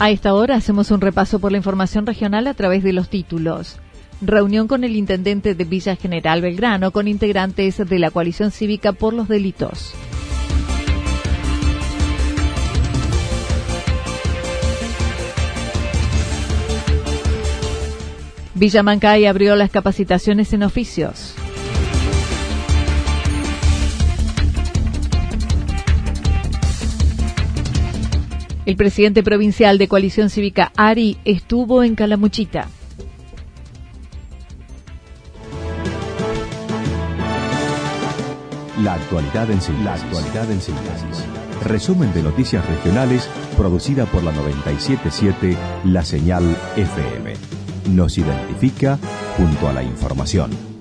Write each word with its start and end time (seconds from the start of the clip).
A 0.00 0.10
esta 0.10 0.32
hora 0.32 0.54
hacemos 0.54 0.92
un 0.92 1.00
repaso 1.00 1.40
por 1.40 1.50
la 1.50 1.58
información 1.58 2.06
regional 2.06 2.46
a 2.46 2.54
través 2.54 2.84
de 2.84 2.92
los 2.92 3.08
títulos. 3.08 3.80
Reunión 4.20 4.68
con 4.68 4.84
el 4.84 4.94
intendente 4.94 5.56
de 5.56 5.64
Villa 5.64 5.96
General 5.96 6.40
Belgrano 6.40 6.92
con 6.92 7.08
integrantes 7.08 7.78
de 7.78 7.98
la 7.98 8.12
coalición 8.12 8.52
cívica 8.52 8.92
por 8.92 9.12
los 9.12 9.26
delitos. 9.26 9.92
Villa 18.54 18.84
Mancay 18.84 19.26
abrió 19.26 19.56
las 19.56 19.70
capacitaciones 19.70 20.52
en 20.52 20.62
oficios. 20.62 21.34
El 28.68 28.76
presidente 28.76 29.22
provincial 29.22 29.78
de 29.78 29.88
Coalición 29.88 30.28
Cívica 30.28 30.72
Ari 30.76 31.16
estuvo 31.24 31.82
en 31.82 31.94
Calamuchita. 31.94 32.68
La 38.82 38.92
actualidad 38.92 39.50
en 39.50 39.62
síntesis. 39.62 39.84
La 39.86 39.94
actualidad 39.94 40.52
en 40.52 40.60
síntesis. 40.60 41.24
Resumen 41.64 42.12
de 42.12 42.22
noticias 42.22 42.62
regionales 42.68 43.30
producida 43.56 44.04
por 44.04 44.22
la 44.22 44.32
977 44.32 45.56
La 45.84 46.04
Señal 46.04 46.44
FM. 46.76 47.32
Nos 47.94 48.18
identifica 48.18 48.98
junto 49.38 49.66
a 49.66 49.72
la 49.72 49.82
información. 49.82 50.77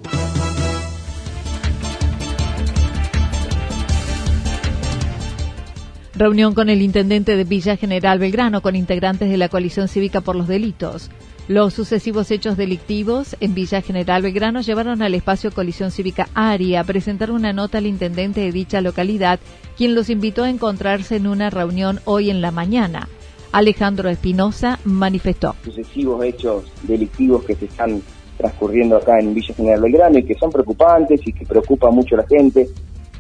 Reunión 6.18 6.56
con 6.56 6.68
el 6.70 6.82
intendente 6.82 7.36
de 7.36 7.44
Villa 7.44 7.78
General 7.78 8.18
Belgrano 8.18 8.62
con 8.64 8.76
integrantes 8.76 9.30
de 9.30 9.38
la 9.38 9.50
coalición 9.50 9.88
cívica 9.88 10.20
por 10.20 10.36
los 10.36 10.48
delitos. 10.48 11.12
Los 11.48 11.76
sucesivos 11.76 12.32
hechos 12.32 12.58
delictivos 12.58 13.38
en 13.40 13.54
Villa 13.54 13.84
General 13.84 14.24
Belgrano 14.24 14.62
llevaron 14.62 15.04
al 15.04 15.14
espacio 15.14 15.52
Coalición 15.52 15.92
Cívica 15.92 16.28
ARI 16.34 16.76
a 16.76 16.84
presentar 16.84 17.30
una 17.30 17.54
nota 17.54 17.78
al 17.78 17.86
intendente 17.86 18.42
de 18.42 18.52
dicha 18.52 18.82
localidad, 18.82 19.40
quien 19.78 19.94
los 19.94 20.10
invitó 20.10 20.44
a 20.44 20.50
encontrarse 20.50 21.18
en 21.18 21.28
una 21.28 21.52
reunión 21.52 22.00
hoy 22.06 22.32
en 22.32 22.42
la 22.42 22.50
mañana. 22.50 23.08
Alejandro 23.52 24.10
Espinosa 24.10 24.80
manifestó. 24.86 25.56
Sucesivos 25.64 26.26
hechos 26.26 26.64
delictivos 26.82 27.44
que 27.46 27.54
se 27.54 27.66
están 27.66 28.02
transcurriendo 28.38 28.98
acá 28.98 29.20
en 29.20 29.36
Villa 29.36 29.54
General 29.54 29.82
Belgrano 29.82 30.18
y 30.18 30.24
que 30.24 30.34
son 30.34 30.50
preocupantes 30.50 31.22
y 31.28 31.32
que 31.32 31.46
preocupa 31.46 31.92
mucho 31.92 32.16
a 32.16 32.22
la 32.22 32.28
gente. 32.28 32.68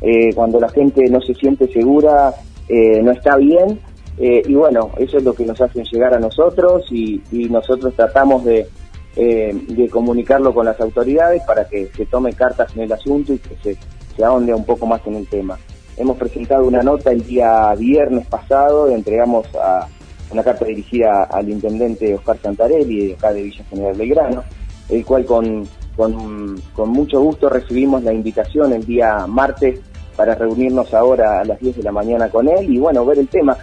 Eh, 0.02 0.34
cuando 0.34 0.60
la 0.60 0.70
gente 0.70 1.08
no 1.12 1.22
se 1.22 1.36
siente 1.36 1.72
segura, 1.72 2.34
eh, 2.68 3.02
no 3.02 3.12
está 3.12 3.38
bien. 3.38 3.80
Eh, 4.18 4.42
y 4.48 4.56
bueno, 4.56 4.92
eso 4.98 5.18
es 5.18 5.24
lo 5.24 5.34
que 5.34 5.46
nos 5.46 5.62
hacen 5.62 5.84
llegar 5.84 6.14
a 6.14 6.20
nosotros 6.20 6.86
y, 6.92 7.22
nosotros 7.32 7.94
tratamos 7.96 8.44
de, 8.46 8.68
de, 9.16 9.90
comunicarlo 9.92 10.54
con 10.54 10.66
las 10.66 10.80
autoridades 10.82 11.44
para 11.44 11.68
que 11.68 11.88
se 11.96 12.06
tome 12.08 12.34
cartas 12.34 12.76
en 12.76 12.84
el 12.84 12.92
asunto 12.92 13.34
y 13.34 13.38
que 13.38 13.56
se, 13.62 13.78
se 14.16 14.24
ahonde 14.24 14.54
un 14.54 14.66
poco 14.66 14.88
más 14.88 15.06
en 15.06 15.16
el 15.16 15.28
tema. 15.28 15.58
Hemos 15.98 16.18
presentado 16.18 16.66
una 16.66 16.82
nota 16.82 17.12
el 17.12 17.24
día 17.26 17.74
viernes 17.76 18.26
pasado, 18.28 18.90
entregamos 18.90 19.48
a, 19.56 19.88
una 20.32 20.44
carta 20.44 20.66
dirigida 20.66 21.24
al 21.24 21.50
intendente 21.50 22.14
Oscar 22.16 22.38
Santarelli 22.42 23.14
acá 23.14 23.32
de 23.34 23.44
Villa 23.44 23.64
General 23.70 23.96
Belgrano, 23.96 24.44
el 24.90 25.06
cual 25.06 25.26
con, 25.26 25.68
con, 25.96 26.90
mucho 26.90 27.22
gusto 27.22 27.50
recibimos 27.50 28.04
la 28.04 28.14
invitación 28.14 28.74
el 28.74 28.86
día 28.86 29.26
martes 29.28 29.80
para 30.18 30.36
reunirnos 30.36 30.94
ahora 30.94 31.40
a 31.40 31.46
las 31.46 31.60
10 31.60 31.78
de 31.78 31.84
la 31.84 31.94
mañana 31.94 32.30
con 32.30 32.50
él 32.50 32.70
y 32.70 32.80
bueno, 32.80 33.06
ver 33.06 33.20
el 33.20 33.30
tema. 33.30 33.58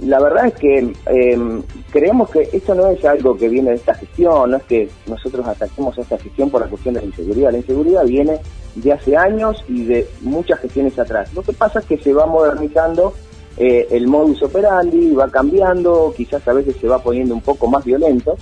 La 0.00 0.18
verdad 0.18 0.46
es 0.46 0.54
que 0.54 0.92
eh, 1.06 1.62
creemos 1.92 2.30
que 2.30 2.48
esto 2.52 2.74
no 2.74 2.88
es 2.88 3.04
algo 3.04 3.36
que 3.36 3.48
viene 3.48 3.70
de 3.70 3.76
esta 3.76 3.94
gestión, 3.94 4.50
no 4.50 4.56
es 4.56 4.64
que 4.64 4.88
nosotros 5.06 5.46
ataquemos 5.46 5.96
a 5.96 6.00
esta 6.00 6.18
gestión 6.18 6.50
por 6.50 6.62
la 6.62 6.66
cuestión 6.66 6.94
de 6.94 7.00
la 7.00 7.06
inseguridad. 7.06 7.52
La 7.52 7.58
inseguridad 7.58 8.04
viene 8.04 8.40
de 8.74 8.92
hace 8.92 9.16
años 9.16 9.64
y 9.68 9.84
de 9.84 10.08
muchas 10.22 10.58
gestiones 10.58 10.98
atrás. 10.98 11.32
Lo 11.34 11.42
que 11.42 11.52
pasa 11.52 11.78
es 11.78 11.86
que 11.86 11.98
se 11.98 12.12
va 12.12 12.26
modernizando 12.26 13.12
eh, 13.56 13.86
el 13.90 14.06
modus 14.06 14.42
operandi 14.42 15.14
va 15.14 15.28
cambiando, 15.28 16.14
quizás 16.16 16.46
a 16.48 16.52
veces 16.52 16.76
se 16.80 16.88
va 16.88 17.02
poniendo 17.02 17.34
un 17.34 17.42
poco 17.42 17.66
más 17.68 17.84
violento. 17.84 18.36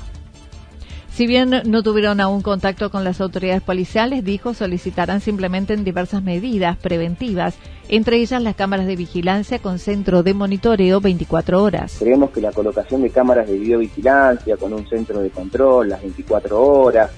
Si 1.20 1.26
bien 1.26 1.50
no 1.66 1.82
tuvieron 1.82 2.18
aún 2.18 2.40
contacto 2.40 2.90
con 2.90 3.04
las 3.04 3.20
autoridades 3.20 3.60
policiales, 3.60 4.24
dijo 4.24 4.54
solicitarán 4.54 5.20
simplemente 5.20 5.74
en 5.74 5.84
diversas 5.84 6.22
medidas 6.22 6.78
preventivas, 6.78 7.58
entre 7.90 8.16
ellas 8.16 8.42
las 8.42 8.56
cámaras 8.56 8.86
de 8.86 8.96
vigilancia 8.96 9.58
con 9.58 9.78
centro 9.78 10.22
de 10.22 10.32
monitoreo 10.32 10.98
24 10.98 11.62
horas. 11.62 11.96
Creemos 11.98 12.30
que 12.30 12.40
la 12.40 12.52
colocación 12.52 13.02
de 13.02 13.10
cámaras 13.10 13.46
de 13.50 13.58
videovigilancia 13.58 14.56
con 14.56 14.72
un 14.72 14.88
centro 14.88 15.20
de 15.20 15.28
control 15.28 15.90
las 15.90 16.00
24 16.00 16.58
horas, 16.58 17.10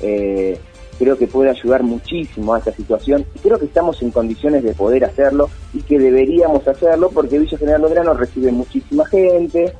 eh, 0.00 0.58
creo 0.98 1.18
que 1.18 1.26
puede 1.26 1.50
ayudar 1.50 1.82
muchísimo 1.82 2.54
a 2.54 2.60
esta 2.60 2.72
situación 2.72 3.26
y 3.34 3.40
creo 3.40 3.58
que 3.58 3.66
estamos 3.66 4.00
en 4.00 4.10
condiciones 4.10 4.64
de 4.64 4.72
poder 4.72 5.04
hacerlo 5.04 5.50
y 5.74 5.82
que 5.82 5.98
deberíamos 5.98 6.66
hacerlo 6.66 7.10
porque 7.12 7.38
Villa 7.38 7.58
General 7.58 7.82
Belgrano 7.82 8.14
recibe 8.14 8.52
muchísima 8.52 9.04
gente, 9.04 9.74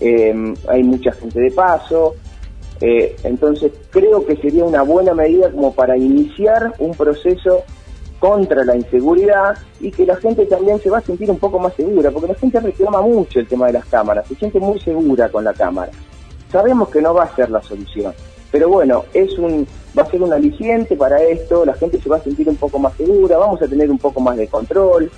em, 0.00 0.54
hay 0.70 0.82
mucha 0.82 1.12
gente 1.12 1.38
de 1.38 1.50
paso, 1.50 2.14
eh, 2.80 3.16
entonces 3.24 3.72
creo 3.90 4.24
que 4.26 4.36
sería 4.36 4.64
una 4.64 4.82
buena 4.82 5.14
medida 5.14 5.50
como 5.50 5.74
para 5.74 5.96
iniciar 5.96 6.74
un 6.78 6.92
proceso 6.92 7.62
contra 8.18 8.64
la 8.64 8.76
inseguridad 8.76 9.56
y 9.80 9.90
que 9.90 10.06
la 10.06 10.16
gente 10.16 10.46
también 10.46 10.80
se 10.80 10.90
va 10.90 10.98
a 10.98 11.02
sentir 11.02 11.30
un 11.30 11.38
poco 11.38 11.58
más 11.58 11.74
segura, 11.74 12.10
porque 12.10 12.28
la 12.28 12.38
gente 12.38 12.60
reclama 12.60 13.00
mucho 13.02 13.40
el 13.40 13.46
tema 13.46 13.66
de 13.66 13.74
las 13.74 13.84
cámaras, 13.86 14.26
se 14.26 14.34
siente 14.34 14.58
muy 14.58 14.80
segura 14.80 15.28
con 15.28 15.44
la 15.44 15.52
cámara. 15.52 15.92
Sabemos 16.50 16.88
que 16.88 17.02
no 17.02 17.12
va 17.12 17.24
a 17.24 17.36
ser 17.36 17.50
la 17.50 17.62
solución, 17.62 18.12
pero 18.50 18.68
bueno, 18.68 19.04
es 19.12 19.38
un, 19.38 19.66
va 19.96 20.02
a 20.02 20.10
ser 20.10 20.22
un 20.22 20.32
aliciente 20.32 20.96
para 20.96 21.22
esto, 21.22 21.64
la 21.64 21.74
gente 21.74 22.00
se 22.00 22.08
va 22.08 22.16
a 22.16 22.22
sentir 22.22 22.48
un 22.48 22.56
poco 22.56 22.78
más 22.78 22.94
segura, 22.96 23.36
vamos 23.38 23.60
a 23.60 23.68
tener 23.68 23.90
un 23.90 23.98
poco 23.98 24.20
más 24.20 24.36
de 24.36 24.48
control. 24.48 25.10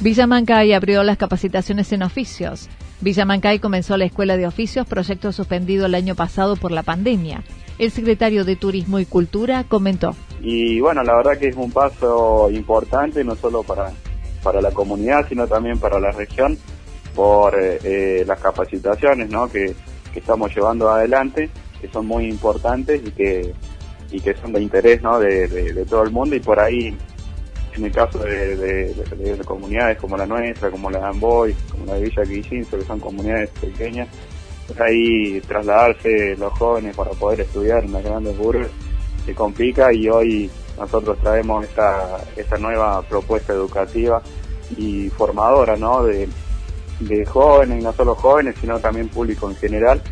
Villa 0.00 0.26
Mancay 0.26 0.72
abrió 0.72 1.02
las 1.02 1.18
capacitaciones 1.18 1.92
en 1.92 2.02
oficios. 2.02 2.68
Villa 3.00 3.24
Mancay 3.24 3.58
comenzó 3.58 3.96
la 3.96 4.04
escuela 4.04 4.36
de 4.36 4.46
oficios, 4.46 4.86
proyecto 4.86 5.32
suspendido 5.32 5.86
el 5.86 5.94
año 5.94 6.14
pasado 6.14 6.56
por 6.56 6.72
la 6.72 6.82
pandemia. 6.82 7.42
El 7.78 7.90
secretario 7.90 8.44
de 8.44 8.56
Turismo 8.56 8.98
y 8.98 9.06
Cultura 9.06 9.64
comentó. 9.64 10.14
Y 10.40 10.80
bueno, 10.80 11.02
la 11.02 11.16
verdad 11.16 11.38
que 11.38 11.48
es 11.48 11.56
un 11.56 11.70
paso 11.70 12.50
importante, 12.50 13.22
no 13.24 13.36
solo 13.36 13.62
para 13.62 13.92
para 14.42 14.60
la 14.60 14.70
comunidad, 14.70 15.26
sino 15.28 15.46
también 15.46 15.78
para 15.78 15.98
la 16.00 16.10
región, 16.10 16.58
por 17.14 17.54
eh, 17.60 17.78
eh, 17.84 18.24
las 18.26 18.40
capacitaciones 18.40 19.30
¿no? 19.30 19.48
que, 19.48 19.74
estamos 20.14 20.52
llevando 20.52 20.90
adelante, 20.90 21.48
que 21.80 21.88
son 21.88 22.04
muy 22.04 22.26
importantes 22.26 23.00
y 23.06 23.12
que, 23.12 23.54
y 24.10 24.20
que 24.20 24.34
son 24.34 24.52
de 24.52 24.60
interés 24.60 25.00
¿no? 25.00 25.20
de, 25.20 25.84
todo 25.88 26.02
el 26.02 26.10
mundo 26.10 26.34
y 26.34 26.40
por 26.40 26.58
ahí, 26.58 26.96
en 27.78 27.84
el 27.84 27.92
caso 27.92 28.18
de, 28.18 28.94
comunidades 29.44 29.98
como 29.98 30.16
la 30.16 30.26
nuestra, 30.26 30.70
como 30.70 30.90
la 30.90 30.98
de 30.98 31.06
Amboy, 31.06 31.54
como 31.70 31.86
la 31.86 31.94
de 31.94 32.02
Villa 32.02 32.22
Quillinzo, 32.22 32.78
que 32.78 32.84
son 32.84 33.00
comunidades 33.00 33.50
pequeñas, 33.50 34.08
pues 34.66 34.80
ahí 34.80 35.40
trasladarse 35.40 36.36
los 36.36 36.52
jóvenes 36.52 36.94
para 36.96 37.10
poder 37.12 37.40
estudiar 37.40 37.84
en 37.84 37.92
las 37.92 38.04
grandes 38.04 38.36
urbes 38.38 38.68
se 39.28 39.34
complica 39.34 39.92
y 39.92 40.08
hoy 40.08 40.50
nosotros 40.78 41.18
traemos 41.18 41.62
esta, 41.64 42.58
nueva 42.58 43.02
propuesta 43.02 43.52
educativa 43.52 44.22
y 44.76 45.10
formadora, 45.10 45.76
¿no? 45.76 46.04
De, 46.04 46.28
jóvenes, 47.26 47.84
no 47.84 47.92
solo 47.92 48.14
jóvenes, 48.14 48.56
sino 48.60 48.80
también 48.80 49.08
público 49.08 49.48
en 49.50 49.56
general, 49.56 50.02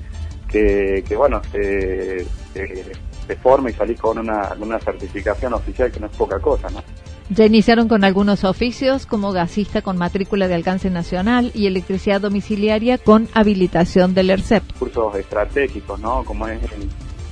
que, 0.48 1.02
que 1.06 1.16
bueno, 1.16 1.40
se, 1.50 2.24
se, 2.52 3.36
forma 3.36 3.70
y 3.70 3.72
salís 3.72 3.98
con 3.98 4.18
una, 4.18 4.54
una 4.60 4.78
certificación 4.78 5.54
oficial 5.54 5.90
que 5.90 5.98
no 5.98 6.06
es 6.06 6.16
poca 6.16 6.38
cosa, 6.38 6.68
¿no? 6.68 6.82
Ya 7.28 7.44
iniciaron 7.44 7.88
con 7.88 8.04
algunos 8.04 8.44
oficios 8.44 9.04
como 9.04 9.32
gasista 9.32 9.82
con 9.82 9.96
matrícula 9.96 10.46
de 10.46 10.54
alcance 10.54 10.90
nacional 10.90 11.50
y 11.54 11.66
electricidad 11.66 12.20
domiciliaria 12.20 12.98
con 12.98 13.28
habilitación 13.34 14.14
del 14.14 14.30
ERCEP. 14.30 14.62
Cursos 14.78 15.16
estratégicos, 15.16 15.98
¿no? 15.98 16.22
Como 16.24 16.46
es 16.46 16.60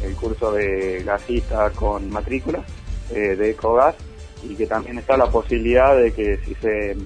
el, 0.02 0.14
curso 0.16 0.52
de 0.52 1.02
gasista 1.04 1.70
con 1.70 2.10
matrícula 2.10 2.62
eh, 3.10 3.36
de 3.36 3.50
EcoGas 3.50 3.94
y 4.42 4.54
que 4.54 4.66
también 4.66 4.98
está 4.98 5.16
la 5.16 5.26
posibilidad 5.26 5.96
de 5.96 6.12
que 6.12 6.38
si 6.44 6.54
se 6.56 6.96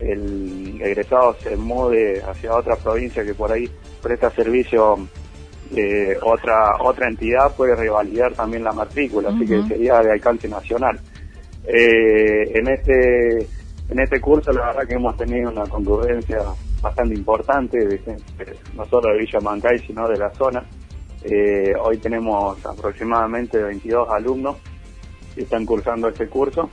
el 0.00 0.78
egresado 0.82 1.36
se 1.40 1.56
mude 1.56 2.20
hacia 2.22 2.54
otra 2.54 2.76
provincia 2.76 3.24
que 3.24 3.34
por 3.34 3.52
ahí 3.52 3.70
presta 4.02 4.30
servicio 4.30 4.98
eh, 5.74 6.16
otra 6.22 6.76
otra 6.80 7.08
entidad 7.08 7.54
puede 7.56 7.74
revalidar 7.74 8.34
también 8.34 8.64
la 8.64 8.72
matrícula, 8.72 9.30
así 9.30 9.46
que 9.46 9.62
sería 9.62 10.00
de 10.00 10.12
alcance 10.12 10.48
nacional. 10.48 11.00
Eh, 11.66 12.58
en 12.58 12.68
este 12.68 13.38
en 13.88 14.00
este 14.00 14.20
curso 14.20 14.52
la 14.52 14.66
verdad 14.66 14.88
que 14.88 14.94
hemos 14.94 15.16
tenido 15.16 15.50
una 15.50 15.64
concurrencia 15.64 16.38
bastante 16.80 17.14
importante, 17.14 17.78
de, 17.78 18.00
no 18.74 18.84
solo 18.86 19.12
de 19.12 19.18
Villa 19.20 19.40
Mancay, 19.40 19.78
sino 19.80 20.08
de 20.08 20.18
la 20.18 20.30
zona. 20.30 20.64
Eh, 21.24 21.72
hoy 21.80 21.98
tenemos 21.98 22.64
aproximadamente 22.66 23.62
22 23.62 24.08
alumnos 24.10 24.56
que 25.34 25.42
están 25.42 25.64
cursando 25.64 26.08
este 26.08 26.28
curso 26.28 26.68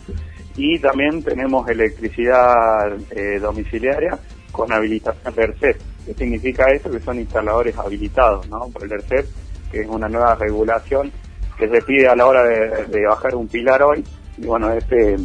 y 0.58 0.80
también 0.80 1.24
tenemos 1.24 1.70
electricidad 1.70 2.98
eh, 3.12 3.40
domiciliaria 3.40 4.18
con 4.52 4.72
habilitación 4.72 5.34
del 5.36 5.52
ERCEP. 5.52 5.78
¿Qué 6.06 6.14
significa 6.16 6.72
eso? 6.72 6.90
Que 6.90 7.00
son 7.00 7.20
instaladores 7.20 7.78
habilitados 7.78 8.50
¿no? 8.50 8.68
por 8.70 8.84
el 8.84 8.92
ERCEP, 8.92 9.26
que 9.72 9.82
es 9.82 9.88
una 9.88 10.10
nueva 10.10 10.36
regulación 10.36 11.12
que 11.58 11.70
se 11.70 11.82
pide 11.82 12.08
a 12.08 12.16
la 12.16 12.26
hora 12.26 12.44
de, 12.44 13.06
bajar 13.06 13.36
un 13.36 13.48
pilar 13.48 13.84
hoy. 13.84 14.04
Y 14.42 14.46
bueno, 14.46 14.72
este 14.72 15.18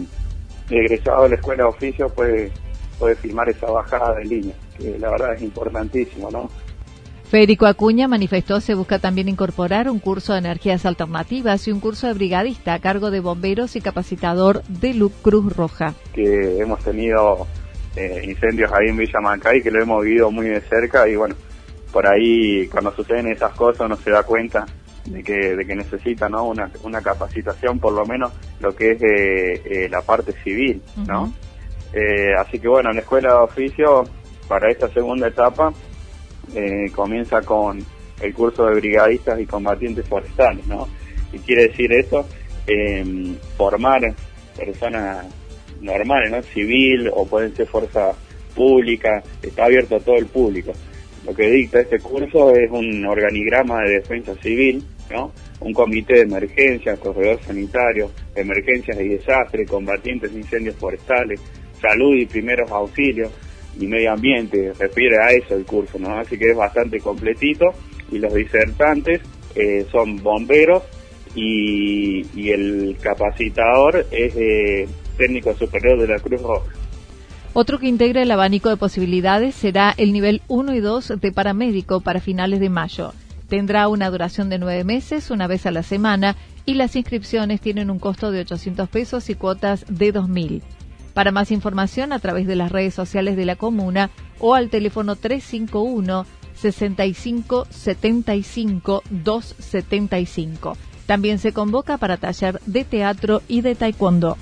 egresado 0.70 1.24
de 1.24 1.30
la 1.30 1.34
escuela 1.36 1.64
de 1.64 1.68
oficio 1.68 2.08
puede, 2.08 2.50
puede 2.98 3.14
firmar 3.16 3.48
esa 3.48 3.70
bajada 3.70 4.14
de 4.16 4.24
línea, 4.24 4.54
que 4.76 4.98
la 4.98 5.10
verdad 5.10 5.34
es 5.34 5.42
importantísimo, 5.42 6.30
¿no? 6.30 6.50
Federico 7.24 7.66
Acuña 7.66 8.06
manifestó 8.06 8.60
se 8.60 8.74
busca 8.74 8.98
también 8.98 9.28
incorporar 9.28 9.88
un 9.88 9.98
curso 9.98 10.34
de 10.34 10.40
energías 10.40 10.86
alternativas 10.86 11.66
y 11.66 11.72
un 11.72 11.80
curso 11.80 12.06
de 12.06 12.12
brigadista 12.12 12.74
a 12.74 12.78
cargo 12.78 13.10
de 13.10 13.20
bomberos 13.20 13.76
y 13.76 13.80
capacitador 13.80 14.62
de 14.68 14.94
Cruz 15.22 15.56
Roja. 15.56 15.94
Que 16.12 16.58
hemos 16.58 16.80
tenido 16.84 17.46
eh, 17.96 18.22
incendios 18.24 18.70
ahí 18.72 18.88
en 18.88 18.96
Villa 18.96 19.20
Mancay 19.20 19.62
que 19.62 19.70
lo 19.70 19.82
hemos 19.82 20.04
vivido 20.04 20.30
muy 20.30 20.46
de 20.46 20.60
cerca 20.60 21.08
y 21.08 21.16
bueno, 21.16 21.34
por 21.92 22.06
ahí 22.06 22.68
cuando 22.68 22.94
suceden 22.94 23.28
esas 23.28 23.52
cosas 23.54 23.86
uno 23.86 23.96
se 23.96 24.10
da 24.10 24.22
cuenta 24.22 24.66
de 25.04 25.22
que, 25.22 25.56
de 25.56 25.66
que 25.66 25.76
necesita 25.76 26.28
¿no? 26.28 26.44
una, 26.44 26.70
una 26.82 27.00
capacitación, 27.02 27.78
por 27.78 27.92
lo 27.92 28.06
menos 28.06 28.32
lo 28.60 28.74
que 28.74 28.92
es 28.92 29.02
eh, 29.02 29.88
la 29.90 30.00
parte 30.02 30.32
civil, 30.42 30.82
¿no? 31.06 31.32
Eh, 31.92 32.34
así 32.38 32.58
que 32.58 32.68
bueno, 32.68 32.90
en 32.90 32.96
la 32.96 33.02
escuela 33.02 33.28
de 33.28 33.38
oficio, 33.38 34.04
para 34.48 34.70
esta 34.70 34.88
segunda 34.88 35.28
etapa, 35.28 35.72
eh, 36.54 36.90
comienza 36.94 37.40
con 37.42 37.84
el 38.20 38.34
curso 38.34 38.64
de 38.66 38.74
brigadistas 38.74 39.40
y 39.40 39.46
combatientes 39.46 40.06
forestales, 40.06 40.66
¿no? 40.66 40.88
Y 41.32 41.38
quiere 41.38 41.68
decir 41.68 41.92
eso, 41.92 42.26
eh, 42.66 43.36
formar 43.56 44.00
personas 44.56 45.26
normales, 45.80 46.30
¿no? 46.30 46.42
Civil 46.42 47.10
o 47.12 47.26
pueden 47.26 47.54
ser 47.54 47.66
fuerza 47.66 48.12
pública, 48.54 49.22
está 49.42 49.66
abierto 49.66 49.96
a 49.96 50.00
todo 50.00 50.16
el 50.16 50.26
público. 50.26 50.72
Lo 51.26 51.34
que 51.34 51.50
dicta 51.50 51.80
este 51.80 52.00
curso 52.00 52.50
es 52.54 52.70
un 52.70 53.04
organigrama 53.06 53.82
de 53.82 54.00
defensa 54.00 54.34
civil, 54.42 54.84
Un 55.60 55.72
comité 55.72 56.14
de 56.14 56.20
emergencia, 56.22 56.96
corredor 56.96 57.40
sanitario, 57.42 58.10
emergencias 58.34 59.00
y 59.00 59.08
desastres, 59.08 59.68
combatientes 59.68 60.32
de 60.32 60.40
incendios 60.40 60.76
forestales, 60.76 61.40
salud 61.80 62.16
y 62.16 62.26
primeros 62.26 62.70
auxilios, 62.70 63.30
y 63.78 63.86
medio 63.86 64.12
ambiente, 64.12 64.72
refiere 64.78 65.18
a 65.18 65.30
eso 65.30 65.56
el 65.56 65.64
curso, 65.64 65.98
¿no? 65.98 66.18
Así 66.18 66.38
que 66.38 66.50
es 66.50 66.56
bastante 66.56 67.00
completito 67.00 67.66
y 68.10 68.18
los 68.18 68.32
disertantes 68.32 69.20
eh, 69.54 69.86
son 69.90 70.22
bomberos 70.22 70.82
y, 71.34 72.24
y, 72.34 72.50
el 72.50 72.96
capacitador 73.00 74.06
es 74.10 74.36
eh, 74.36 74.86
técnico 75.16 75.54
superior 75.54 76.00
de 76.00 76.08
la 76.08 76.20
Cruz 76.20 76.40
Roja. 76.42 76.70
Otro 77.54 77.78
que 77.78 77.88
integra 77.88 78.22
el 78.22 78.30
abanico 78.30 78.68
de 78.68 78.76
posibilidades 78.76 79.54
será 79.54 79.94
el 79.96 80.12
nivel 80.12 80.42
1 80.48 80.74
y 80.74 80.80
2 80.80 81.20
de 81.20 81.32
paramédico 81.32 82.00
para 82.00 82.20
finales 82.20 82.60
de 82.60 82.68
mayo. 82.68 83.12
Tendrá 83.48 83.88
una 83.88 84.10
duración 84.10 84.48
de 84.48 84.58
nueve 84.58 84.84
meses, 84.84 85.30
una 85.30 85.46
vez 85.46 85.66
a 85.66 85.70
la 85.70 85.82
semana, 85.82 86.36
y 86.66 86.74
las 86.74 86.96
inscripciones 86.96 87.60
tienen 87.60 87.90
un 87.90 87.98
costo 87.98 88.30
de 88.30 88.40
800 88.40 88.88
pesos 88.88 89.28
y 89.28 89.34
cuotas 89.34 89.84
de 89.88 90.14
2.000. 90.14 90.62
Para 91.12 91.30
más 91.30 91.50
información 91.50 92.12
a 92.12 92.18
través 92.18 92.46
de 92.46 92.56
las 92.56 92.72
redes 92.72 92.94
sociales 92.94 93.36
de 93.36 93.44
la 93.44 93.56
comuna 93.56 94.10
o 94.40 94.54
al 94.54 94.70
teléfono 94.70 95.14
351 95.14 96.26
65 96.54 97.66
75 97.70 99.02
275. 99.10 100.76
También 101.06 101.38
se 101.38 101.52
convoca 101.52 101.98
para 101.98 102.16
taller 102.16 102.60
de 102.66 102.84
teatro 102.84 103.42
y 103.46 103.60
de 103.60 103.74
taekwondo. 103.74 104.38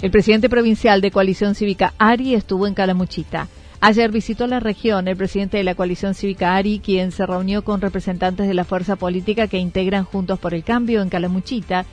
El 0.00 0.12
presidente 0.12 0.48
provincial 0.48 1.00
de 1.00 1.10
Coalición 1.10 1.56
Cívica 1.56 1.92
Ari 1.98 2.34
estuvo 2.34 2.68
en 2.68 2.74
Calamuchita. 2.74 3.48
Ayer 3.80 4.12
visitó 4.12 4.46
la 4.46 4.60
región 4.60 5.08
el 5.08 5.16
presidente 5.16 5.56
de 5.56 5.64
la 5.64 5.74
coalición 5.74 6.14
cívica 6.14 6.54
ARI, 6.54 6.78
quien 6.78 7.10
se 7.10 7.26
reunió 7.26 7.62
con 7.62 7.80
representantes 7.80 8.46
de 8.46 8.54
la 8.54 8.64
fuerza 8.64 8.94
política 8.94 9.48
que 9.48 9.58
integran 9.58 10.04
Juntos 10.04 10.38
por 10.38 10.54
el 10.54 10.62
Cambio 10.62 11.02
en 11.02 11.08
Calamuchita, 11.08 11.84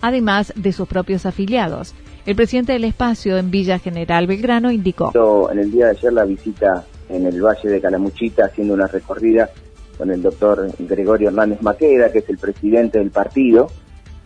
además 0.00 0.52
de 0.54 0.72
sus 0.72 0.86
propios 0.86 1.26
afiliados. 1.26 1.94
El 2.26 2.36
presidente 2.36 2.74
del 2.74 2.84
espacio 2.84 3.36
en 3.36 3.50
Villa 3.50 3.80
General 3.80 4.26
Belgrano 4.28 4.70
indicó. 4.70 5.12
En 5.50 5.58
el 5.58 5.72
día 5.72 5.86
de 5.86 5.90
ayer 5.92 6.12
la 6.12 6.24
visita 6.24 6.84
en 7.08 7.26
el 7.26 7.40
Valle 7.40 7.68
de 7.68 7.80
Calamuchita 7.80 8.46
haciendo 8.46 8.74
una 8.74 8.86
recorrida 8.86 9.50
con 9.98 10.12
el 10.12 10.22
doctor 10.22 10.70
Gregorio 10.78 11.28
Hernández 11.28 11.60
Maqueda, 11.60 12.12
que 12.12 12.20
es 12.20 12.28
el 12.28 12.38
presidente 12.38 12.98
del 13.00 13.10
partido 13.10 13.68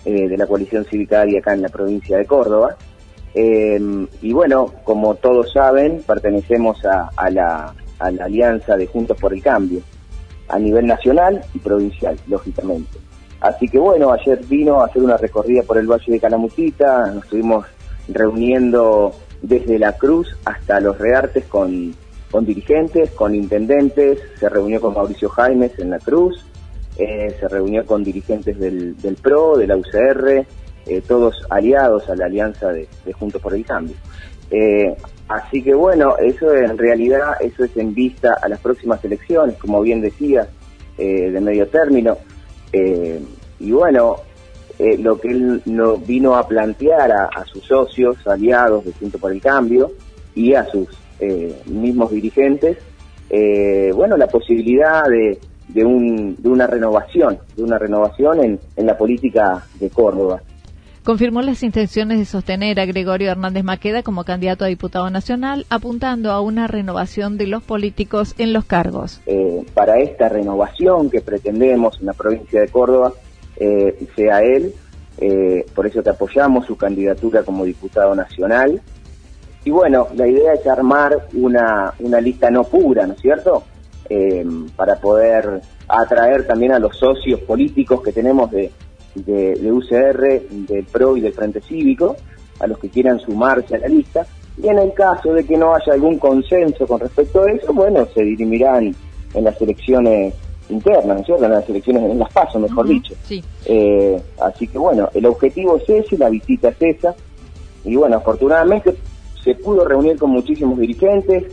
eh, 0.04 0.28
de 0.28 0.36
la 0.36 0.46
coalición 0.46 0.84
cívica 0.84 1.22
ARI 1.22 1.38
acá 1.38 1.54
en 1.54 1.62
la 1.62 1.68
provincia 1.70 2.18
de 2.18 2.26
Córdoba. 2.26 2.76
Eh, 3.38 3.78
y 4.22 4.32
bueno, 4.32 4.72
como 4.82 5.14
todos 5.16 5.52
saben, 5.52 6.02
pertenecemos 6.06 6.82
a, 6.86 7.30
la, 7.30 7.74
alianza 7.98 8.78
de 8.78 8.86
Juntos 8.86 9.18
por 9.20 9.34
el 9.34 9.42
Cambio, 9.42 9.82
a 10.48 10.58
nivel 10.58 10.86
nacional 10.86 11.44
y 11.52 11.58
provincial, 11.58 12.18
lógicamente. 12.28 12.98
Así 13.40 13.68
que 13.68 13.78
bueno, 13.78 14.10
ayer 14.10 14.40
vino 14.46 14.80
a 14.80 14.86
hacer 14.86 15.02
una 15.02 15.18
recorrida 15.18 15.62
por 15.64 15.76
el 15.76 15.86
Valle 15.86 16.12
de 16.12 16.18
Calamuchita, 16.18 17.10
nos 17.12 17.24
estuvimos 17.24 17.66
reuniendo 18.08 19.12
desde 19.42 19.78
la 19.78 19.92
Cruz 19.92 20.34
hasta 20.46 20.80
los 20.80 20.96
Reartes 20.96 21.44
con, 21.44 21.94
con 22.30 22.46
dirigentes, 22.46 23.10
con 23.10 23.34
intendentes, 23.34 24.18
se 24.40 24.48
reunió 24.48 24.80
con 24.80 24.94
Mauricio 24.94 25.28
Jaimes 25.28 25.78
en 25.78 25.90
la 25.90 25.98
Cruz, 25.98 26.42
eh, 26.96 27.36
se 27.38 27.48
reunió 27.48 27.84
con 27.84 28.02
dirigentes 28.02 28.58
del, 28.58 28.96
del 28.96 29.16
PRO, 29.16 29.58
de 29.58 29.66
la 29.66 29.76
UCR, 29.76 30.46
eh, 30.88 31.00
todos 31.00 31.34
aliados 31.50 32.08
a 32.08 32.14
la 32.14 32.26
alianza 32.26 32.72
de, 32.72 32.86
Juntos 33.12 33.42
por 33.42 33.54
el 33.54 33.64
Cambio. 33.64 33.96
Eh, 34.52 34.94
así 35.26 35.60
que 35.60 35.74
bueno, 35.74 36.16
eso 36.16 36.54
en 36.54 36.78
realidad, 36.78 37.32
eso 37.40 37.64
es 37.64 37.76
en 37.76 37.92
vista 37.92 38.38
a 38.40 38.48
las 38.48 38.60
próximas 38.60 39.04
elecciones, 39.04 39.56
como 39.56 39.80
bien 39.80 40.00
decía, 40.00 40.46
eh, 40.96 41.30
de 41.30 41.40
medio 41.40 41.66
término. 41.66 42.16
y 43.58 43.72
bueno, 43.72 44.16
lo 44.98 45.18
que 45.18 45.28
él 45.28 45.62
no, 45.64 45.96
vino 45.96 46.36
a 46.36 46.46
plantear 46.46 47.10
a, 47.10 47.44
sus 47.46 47.64
socios, 47.64 48.24
aliados 48.26 48.84
de 48.84 48.92
Juntos 48.92 49.20
por 49.20 49.32
el 49.32 49.40
Cambio 49.40 49.90
y 50.34 50.54
a 50.54 50.64
sus 50.66 50.88
mismos 51.66 52.12
dirigentes, 52.12 52.76
bueno, 53.94 54.16
la 54.16 54.28
posibilidad 54.28 55.04
de, 55.08 55.40
de, 55.68 55.84
un, 55.84 56.36
de 56.36 56.48
una 56.48 56.66
renovación, 56.66 57.38
de 57.56 57.62
una 57.62 57.78
renovación 57.78 58.44
en, 58.44 58.60
en 58.76 58.86
la 58.86 58.96
política 58.96 59.66
de 59.80 59.88
Córdoba 59.90 60.42
confirmó 61.06 61.40
las 61.40 61.62
intenciones 61.62 62.18
de 62.18 62.24
sostener 62.24 62.80
a 62.80 62.84
Gregorio 62.84 63.30
Hernández 63.30 63.62
Maqueda 63.62 64.02
como 64.02 64.24
candidato 64.24 64.64
a 64.64 64.68
diputado 64.68 65.08
nacional, 65.08 65.64
apuntando 65.70 66.32
a 66.32 66.40
una 66.40 66.66
renovación 66.66 67.38
de 67.38 67.46
los 67.46 67.62
políticos 67.62 68.34
en 68.38 68.52
los 68.52 68.64
cargos. 68.64 69.20
Eh, 69.26 69.64
para 69.72 70.00
esta 70.00 70.28
renovación 70.28 71.08
que 71.08 71.20
pretendemos 71.20 72.00
en 72.00 72.06
la 72.06 72.12
provincia 72.12 72.60
de 72.60 72.66
Córdoba, 72.66 73.12
eh, 73.56 74.04
sea 74.16 74.40
él, 74.40 74.74
eh, 75.18 75.64
por 75.76 75.86
eso 75.86 76.02
te 76.02 76.10
apoyamos 76.10 76.66
su 76.66 76.76
candidatura 76.76 77.44
como 77.44 77.64
diputado 77.64 78.12
nacional. 78.16 78.82
Y 79.64 79.70
bueno, 79.70 80.08
la 80.16 80.26
idea 80.26 80.54
es 80.54 80.66
armar 80.66 81.28
una, 81.34 81.94
una 82.00 82.20
lista 82.20 82.50
no 82.50 82.64
pura, 82.64 83.06
¿no 83.06 83.12
es 83.14 83.20
cierto? 83.20 83.62
para 84.76 84.94
poder 85.00 85.62
atraer 85.88 86.46
también 86.46 86.70
a 86.70 86.78
los 86.78 86.96
socios 86.96 87.40
políticos 87.40 88.00
que 88.02 88.12
tenemos 88.12 88.52
de, 88.52 88.70
de, 89.24 89.72
UCR, 89.72 90.42
del 90.50 90.84
PRO 90.84 91.16
y 91.16 91.20
del 91.20 91.32
Frente 91.32 91.60
Cívico, 91.60 92.16
a 92.60 92.66
los 92.66 92.78
que 92.78 92.88
quieran 92.88 93.18
sumarse 93.20 93.76
a 93.76 93.78
la 93.78 93.88
lista. 93.88 94.26
Y 94.62 94.68
en 94.68 94.78
el 94.78 94.92
caso 94.94 95.32
de 95.32 95.44
que 95.44 95.56
no 95.56 95.74
haya 95.74 95.92
algún 95.92 96.18
consenso 96.18 96.86
con 96.86 97.00
respecto 97.00 97.42
a 97.42 97.50
eso, 97.50 97.72
bueno, 97.72 98.06
se 98.14 98.22
dirimirán 98.22 98.94
en 99.34 99.44
las 99.44 99.60
elecciones 99.60 100.34
internas, 100.68 101.06
¿no 101.06 101.20
es 101.20 101.26
cierto? 101.26 101.44
En 101.44 101.52
las 101.52 101.68
elecciones, 101.68 102.02
en 102.10 102.18
las 102.18 102.32
pasos, 102.32 102.60
mejor 102.60 102.88
dicho. 102.88 103.14
Eh, 103.66 104.20
así 104.40 104.66
que 104.66 104.78
bueno, 104.78 105.08
el 105.14 105.26
objetivo 105.26 105.76
es 105.76 105.88
ese, 105.88 106.16
la 106.16 106.30
visita 106.30 106.68
es 106.68 106.96
esa. 106.96 107.14
Y 107.84 107.96
bueno, 107.96 108.16
afortunadamente 108.16 108.96
se 109.44 109.54
pudo 109.54 109.84
reunir 109.84 110.18
con 110.18 110.30
muchísimos 110.30 110.78
dirigentes, 110.78 111.44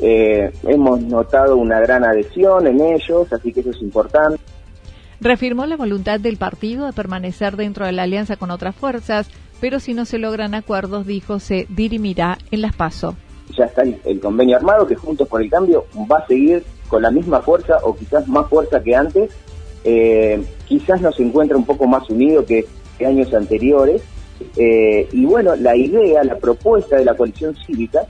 eh, 0.00 0.52
hemos 0.64 1.00
notado 1.02 1.56
una 1.56 1.80
gran 1.80 2.04
adhesión 2.04 2.66
en 2.66 2.80
ellos, 2.80 3.32
así 3.32 3.52
que 3.52 3.60
eso 3.60 3.70
es 3.70 3.82
importante. 3.82 4.40
Reafirmó 5.20 5.66
la 5.66 5.76
voluntad 5.76 6.20
del 6.20 6.36
partido 6.36 6.86
de 6.86 6.92
permanecer 6.92 7.56
dentro 7.56 7.84
de 7.84 7.92
la 7.92 8.04
alianza 8.04 8.36
con 8.36 8.52
otras 8.52 8.76
fuerzas, 8.76 9.28
pero 9.60 9.80
si 9.80 9.92
no 9.92 10.04
se 10.04 10.18
logran 10.18 10.54
acuerdos, 10.54 11.06
dijo, 11.06 11.40
se 11.40 11.66
dirimirá 11.68 12.38
en 12.52 12.62
las 12.62 12.76
PASO. 12.76 13.16
Ya 13.56 13.64
está 13.64 13.82
el, 13.82 14.20
convenio 14.20 14.56
armado 14.56 14.86
que 14.86 14.94
Juntos 14.94 15.26
por 15.26 15.42
el 15.42 15.50
Cambio 15.50 15.86
va 16.10 16.18
a 16.18 16.26
seguir 16.26 16.62
con 16.86 17.02
la 17.02 17.10
misma 17.10 17.40
fuerza 17.40 17.78
o 17.82 17.96
quizás 17.96 18.28
más 18.28 18.48
fuerza 18.48 18.80
que 18.80 18.94
antes. 18.94 19.32
Eh, 19.82 20.40
quizás 20.66 21.00
nos 21.00 21.18
encuentra 21.18 21.56
un 21.56 21.64
poco 21.64 21.86
más 21.88 22.08
unido 22.10 22.44
que, 22.46 22.66
años 23.04 23.34
anteriores. 23.34 24.02
Eh, 24.56 25.08
y 25.10 25.24
bueno, 25.24 25.56
la 25.56 25.74
idea, 25.74 26.22
la 26.22 26.36
propuesta 26.36 26.96
de 26.96 27.04
la 27.04 27.14
coalición 27.14 27.56
cívica 27.66 28.02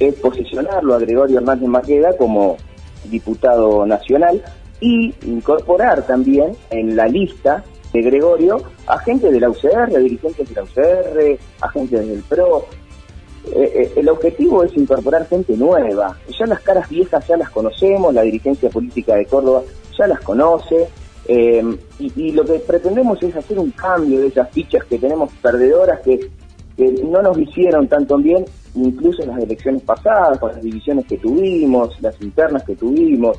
es 0.00 0.14
posicionarlo 0.14 0.94
a 0.94 0.98
Gregorio 0.98 1.38
Hernández 1.38 1.68
Maqueda 1.68 2.16
como 2.16 2.56
diputado 3.04 3.86
nacional 3.86 4.42
y 4.80 5.14
incorporar 5.26 6.06
también 6.06 6.56
en 6.70 6.96
la 6.96 7.06
lista 7.06 7.64
de 7.92 8.02
Gregorio 8.02 8.62
a 8.86 8.98
gente 8.98 9.30
de 9.30 9.40
la 9.40 9.48
UCR, 9.48 9.96
dirigentes 9.98 10.48
de 10.48 10.54
la 10.54 10.62
UCR, 10.62 11.38
agentes 11.60 12.06
del 12.06 12.22
PRO. 12.22 12.66
Eh, 13.54 13.72
eh, 13.74 13.92
el 13.96 14.08
objetivo 14.08 14.64
es 14.64 14.76
incorporar 14.76 15.26
gente 15.28 15.56
nueva. 15.56 16.16
Ya 16.38 16.46
las 16.46 16.60
caras 16.60 16.88
viejas 16.88 17.26
ya 17.26 17.36
las 17.36 17.50
conocemos, 17.50 18.12
la 18.12 18.22
dirigencia 18.22 18.68
política 18.68 19.14
de 19.14 19.26
Córdoba 19.26 19.62
ya 19.96 20.06
las 20.06 20.20
conoce. 20.20 20.88
Eh, 21.28 21.64
y, 21.98 22.30
lo 22.32 22.44
que 22.44 22.60
pretendemos 22.60 23.20
es 23.20 23.34
hacer 23.34 23.58
un 23.58 23.72
cambio 23.72 24.20
de 24.20 24.28
esas 24.28 24.48
fichas 24.50 24.84
que 24.84 24.96
tenemos 24.96 25.32
perdedoras 25.42 26.00
que, 26.00 26.30
que 26.76 26.92
no 27.04 27.20
nos 27.20 27.36
hicieron 27.36 27.88
tanto 27.88 28.16
bien 28.18 28.44
incluso 28.76 29.22
en 29.22 29.30
las 29.30 29.42
elecciones 29.42 29.82
pasadas, 29.82 30.38
con 30.38 30.52
las 30.52 30.62
divisiones 30.62 31.06
que 31.06 31.16
tuvimos, 31.16 32.00
las 32.00 32.20
internas 32.20 32.62
que 32.64 32.76
tuvimos. 32.76 33.38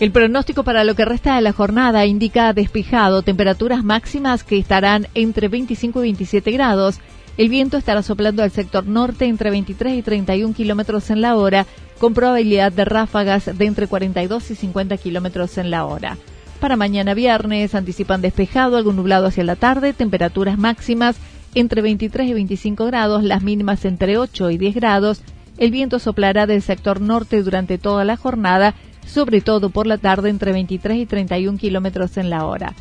El 0.00 0.12
pronóstico 0.12 0.64
para 0.64 0.82
lo 0.84 0.94
que 0.94 1.04
resta 1.04 1.36
de 1.36 1.42
la 1.42 1.52
jornada 1.52 2.06
indica 2.06 2.54
despejado, 2.54 3.20
temperaturas 3.20 3.84
máximas 3.84 4.44
que 4.44 4.58
estarán 4.58 5.08
entre 5.12 5.48
25 5.48 5.98
y 5.98 6.02
27 6.04 6.52
grados. 6.52 7.00
El 7.36 7.50
viento 7.50 7.76
estará 7.76 8.02
soplando 8.02 8.42
al 8.42 8.50
sector 8.50 8.86
norte 8.86 9.26
entre 9.26 9.50
23 9.50 9.98
y 9.98 10.02
31 10.02 10.54
kilómetros 10.54 11.10
en 11.10 11.20
la 11.20 11.36
hora, 11.36 11.66
con 11.98 12.14
probabilidad 12.14 12.72
de 12.72 12.86
ráfagas 12.86 13.58
de 13.58 13.66
entre 13.66 13.88
42 13.88 14.50
y 14.50 14.54
50 14.54 14.96
kilómetros 14.96 15.58
en 15.58 15.70
la 15.70 15.84
hora. 15.84 16.16
Para 16.60 16.76
mañana 16.76 17.12
viernes 17.12 17.74
anticipan 17.74 18.22
despejado, 18.22 18.78
algo 18.78 18.94
nublado 18.94 19.26
hacia 19.26 19.44
la 19.44 19.56
tarde, 19.56 19.92
temperaturas 19.92 20.56
máximas 20.56 21.16
entre 21.54 21.82
23 21.82 22.26
y 22.26 22.32
25 22.32 22.86
grados, 22.86 23.22
las 23.22 23.42
mínimas 23.42 23.84
entre 23.84 24.16
8 24.16 24.48
y 24.48 24.56
10 24.56 24.74
grados. 24.76 25.20
El 25.58 25.70
viento 25.70 25.98
soplará 25.98 26.46
del 26.46 26.62
sector 26.62 27.02
norte 27.02 27.42
durante 27.42 27.76
toda 27.76 28.06
la 28.06 28.16
jornada, 28.16 28.74
sobre 29.12 29.40
todo 29.40 29.70
por 29.70 29.86
la 29.86 29.98
tarde 29.98 30.30
entre 30.30 30.52
23 30.52 30.98
y 30.98 31.06
31 31.06 31.58
kilómetros 31.58 32.16
en 32.16 32.30
la 32.30 32.46
hora. 32.46 32.74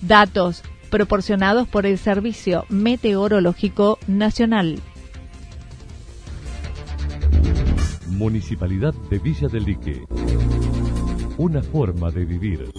Datos 0.00 0.62
proporcionados 0.90 1.68
por 1.68 1.86
el 1.86 1.98
Servicio 1.98 2.64
Meteorológico 2.68 3.98
Nacional. 4.06 4.78
Municipalidad 8.08 8.94
de 9.10 9.18
Villa 9.18 9.48
del 9.48 9.64
Lique 9.64 10.04
una 11.36 11.62
forma 11.62 12.10
de 12.10 12.24
vivir. 12.24 12.70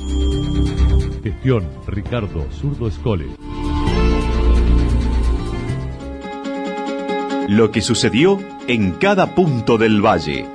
Gestión 1.24 1.68
Ricardo 1.88 2.48
Zurdo 2.52 2.88
Escole. 2.88 3.28
Lo 7.50 7.72
que 7.72 7.82
sucedió 7.82 8.40
en 8.68 8.92
cada 8.94 9.36
punto 9.36 9.78
del 9.78 10.04
valle. 10.04 10.55